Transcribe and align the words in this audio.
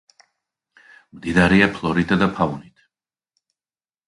მდიდარია 1.17 1.67
ფლორითა 1.75 2.19
და 2.23 2.31
ფაუნით. 2.41 2.89